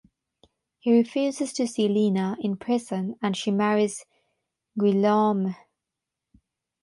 [0.79, 4.03] He refuses to see Lina in prison and she marries
[4.75, 5.55] Guillaume.